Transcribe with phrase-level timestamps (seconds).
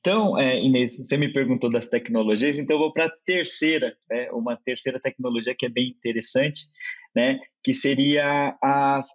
[0.00, 4.30] Então, é, Inês, você me perguntou das tecnologias, então eu vou para a terceira, né,
[4.32, 6.66] uma terceira tecnologia que é bem interessante,
[7.14, 9.06] né, que seria as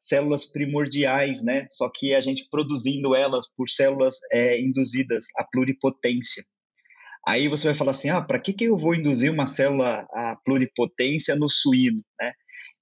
[0.00, 6.44] células primordiais, né, só que a gente produzindo elas por células é, induzidas à pluripotência.
[7.24, 10.36] Aí você vai falar assim, ah, para que, que eu vou induzir uma célula à
[10.44, 12.32] pluripotência no suíno, né?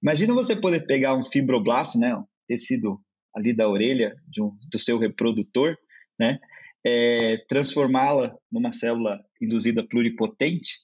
[0.01, 2.99] Imagina você poder pegar um fibroblasto, né, um tecido
[3.35, 5.77] ali da orelha um, do seu reprodutor,
[6.19, 6.39] né,
[6.85, 10.79] é, transformá-la numa célula induzida pluripotente,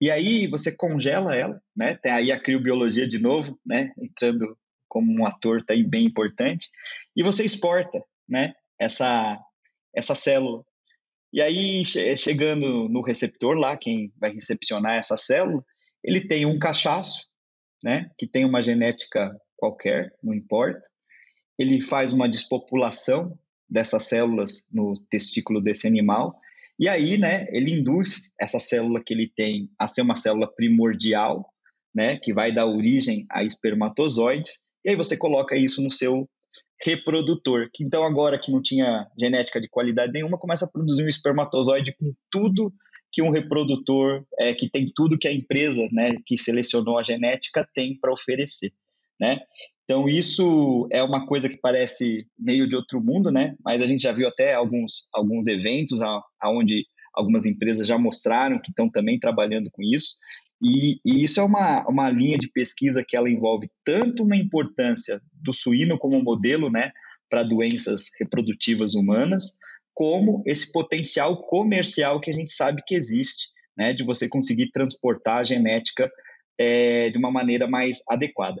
[0.00, 4.56] e aí você congela ela, né, tem aí a criobiologia de novo, né, entrando
[4.88, 6.68] como um ator tá bem importante,
[7.16, 9.38] e você exporta, né, essa,
[9.94, 10.64] essa célula.
[11.32, 15.62] E aí, chegando no receptor lá, quem vai recepcionar essa célula,
[16.02, 17.26] ele tem um cachaço,
[17.84, 20.80] né, que tem uma genética qualquer, não importa.
[21.58, 23.36] Ele faz uma despopulação
[23.68, 26.38] dessas células no testículo desse animal,
[26.78, 31.52] e aí, né, ele induz essa célula que ele tem a ser uma célula primordial,
[31.92, 36.28] né, que vai dar origem a espermatozoides, e aí você coloca isso no seu
[36.80, 41.08] reprodutor, que então agora que não tinha genética de qualidade nenhuma, começa a produzir um
[41.08, 42.72] espermatozoide com tudo
[43.10, 47.68] que um reprodutor, é, que tem tudo que a empresa né, que selecionou a genética
[47.74, 48.72] tem para oferecer.
[49.18, 49.40] Né?
[49.88, 53.56] Então, isso é uma coisa que parece meio de outro mundo, né?
[53.64, 56.00] mas a gente já viu até alguns, alguns eventos
[56.44, 60.16] onde algumas empresas já mostraram que estão também trabalhando com isso.
[60.62, 65.22] E, e, isso é uma, uma linha de pesquisa que ela envolve tanto uma importância
[65.32, 66.92] do suíno como modelo né,
[67.30, 69.56] para doenças reprodutivas humanas,
[69.94, 75.38] como esse potencial comercial que a gente sabe que existe, né, de você conseguir transportar
[75.38, 76.10] a genética
[76.58, 78.60] é, de uma maneira mais adequada.